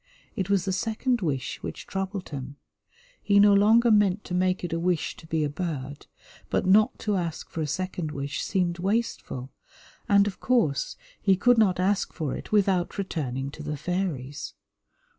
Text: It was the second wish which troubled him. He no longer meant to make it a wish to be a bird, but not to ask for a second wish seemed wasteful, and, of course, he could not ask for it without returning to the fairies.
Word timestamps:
It 0.35 0.49
was 0.49 0.65
the 0.65 0.71
second 0.71 1.21
wish 1.21 1.61
which 1.61 1.85
troubled 1.85 2.29
him. 2.29 2.55
He 3.21 3.39
no 3.39 3.53
longer 3.53 3.91
meant 3.91 4.23
to 4.23 4.33
make 4.33 4.63
it 4.63 4.73
a 4.73 4.79
wish 4.79 5.15
to 5.17 5.27
be 5.27 5.43
a 5.43 5.47
bird, 5.47 6.07
but 6.49 6.65
not 6.65 6.97
to 7.01 7.15
ask 7.17 7.51
for 7.51 7.61
a 7.61 7.67
second 7.67 8.09
wish 8.11 8.41
seemed 8.43 8.79
wasteful, 8.79 9.51
and, 10.09 10.25
of 10.25 10.39
course, 10.39 10.95
he 11.21 11.35
could 11.35 11.59
not 11.59 11.79
ask 11.79 12.13
for 12.13 12.35
it 12.35 12.51
without 12.51 12.97
returning 12.97 13.51
to 13.51 13.61
the 13.61 13.77
fairies. 13.77 14.55